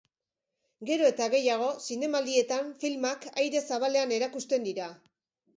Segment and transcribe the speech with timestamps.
[0.89, 4.93] Gero eta gehiago, zinemaldietan filmak aire zabalean erakusten dira.